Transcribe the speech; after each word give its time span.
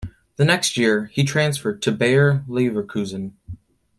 The 0.37 0.45
next 0.45 0.77
year, 0.77 1.11
he 1.13 1.23
transferred 1.23 1.83
to 1.83 1.91
Bayer 1.91 2.43
Leverkusen. 2.47 3.33